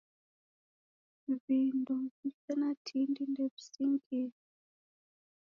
Vindo 1.43 1.93
visena 2.17 2.69
tindi 2.85 3.21
ndevisingie. 3.31 4.25